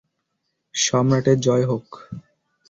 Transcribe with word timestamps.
সম্রাটের 0.75 1.37
জয় 1.39 1.65
হোক! 1.65 1.87